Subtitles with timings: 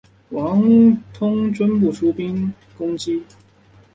[0.31, 0.59] 王
[1.13, 2.51] 通均不出兵
[2.97, 3.27] 进攻。